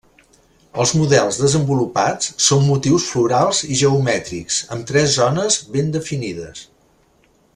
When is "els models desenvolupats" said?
0.83-2.31